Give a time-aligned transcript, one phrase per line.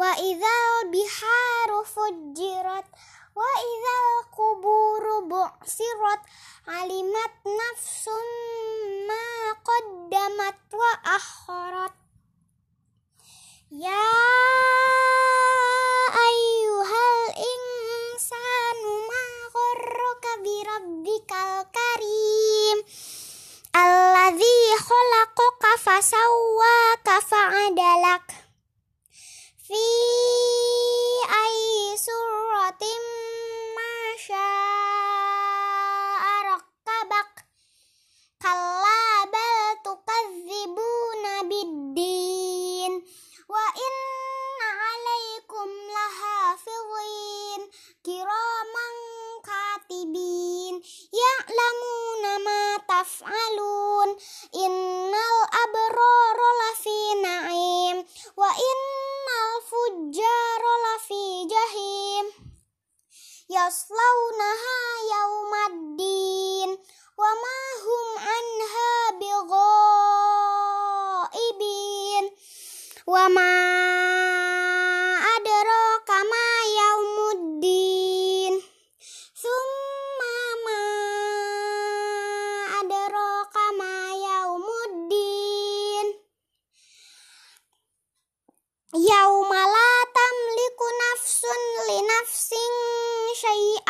[0.00, 2.88] wa idzal biharu fujirat
[3.36, 6.24] wa idzal quburu bu'sirat
[6.64, 8.24] alimat nafsun
[9.12, 12.07] ma qaddamat wa akhirat
[13.68, 14.04] ya
[16.08, 22.78] ayyuhal insanu ma gharraka bi rabbikal karim.
[23.76, 24.56] Alladzi
[24.88, 28.24] khalaqaka fasawwaka fa'adalak
[29.68, 29.84] fi
[53.08, 54.10] ma taf'alun
[54.52, 57.96] innal abrara lafi na'im.
[58.36, 62.24] Wa innal fujjara lafi jahim.
[63.48, 64.78] Yaslaunaha
[65.12, 66.70] yaumaddin
[67.16, 69.44] wa ma hum anha bighaibin.
[73.06, 73.77] Wa ma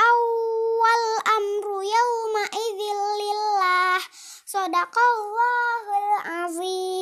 [0.08, 4.00] awal amru yauma idzin lillah.
[4.44, 6.97] Sadaqallahul azim.